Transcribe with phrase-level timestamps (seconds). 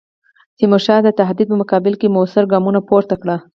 [0.57, 3.29] تیمورشاه د تهدید په مقابل کې موثر ګام پورته کړ.